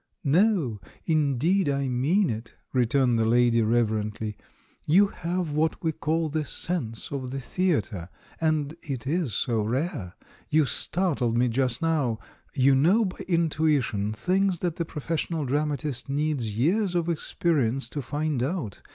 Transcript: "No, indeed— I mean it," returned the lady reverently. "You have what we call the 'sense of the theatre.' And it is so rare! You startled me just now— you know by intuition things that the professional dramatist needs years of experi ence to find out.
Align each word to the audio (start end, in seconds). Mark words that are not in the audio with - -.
"No, 0.23 0.81
indeed— 1.05 1.69
I 1.69 1.87
mean 1.87 2.31
it," 2.31 2.55
returned 2.73 3.19
the 3.19 3.23
lady 3.25 3.61
reverently. 3.61 4.35
"You 4.87 5.09
have 5.09 5.51
what 5.51 5.83
we 5.83 5.91
call 5.91 6.27
the 6.27 6.43
'sense 6.43 7.11
of 7.11 7.29
the 7.29 7.39
theatre.' 7.39 8.09
And 8.39 8.75
it 8.81 9.05
is 9.05 9.35
so 9.35 9.61
rare! 9.61 10.15
You 10.49 10.65
startled 10.65 11.37
me 11.37 11.49
just 11.49 11.83
now— 11.83 12.17
you 12.55 12.73
know 12.73 13.05
by 13.05 13.19
intuition 13.27 14.11
things 14.11 14.57
that 14.65 14.77
the 14.77 14.85
professional 14.85 15.45
dramatist 15.45 16.09
needs 16.09 16.57
years 16.57 16.95
of 16.95 17.05
experi 17.05 17.67
ence 17.67 17.87
to 17.89 18.01
find 18.01 18.41
out. 18.41 18.81